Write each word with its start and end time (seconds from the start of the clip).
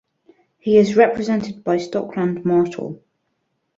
He 0.57 0.79
is 0.79 0.95
represented 0.95 1.63
by 1.63 1.77
Stockland 1.77 2.43
Martel. 2.43 3.01